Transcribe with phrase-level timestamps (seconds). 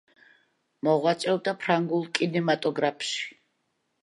[0.87, 3.23] მოღვაწეობდა ფრანგულ კინემატოგრაფში.